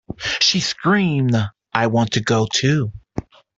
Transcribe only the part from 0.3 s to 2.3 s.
She screamed; "I want to